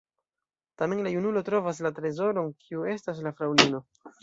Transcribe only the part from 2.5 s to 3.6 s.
kiu estas la